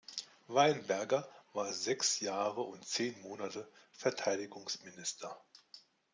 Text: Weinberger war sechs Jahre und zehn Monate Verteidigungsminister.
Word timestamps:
Weinberger 0.47 1.29
war 1.53 1.71
sechs 1.71 2.21
Jahre 2.21 2.61
und 2.61 2.83
zehn 2.87 3.13
Monate 3.21 3.67
Verteidigungsminister. 3.91 5.39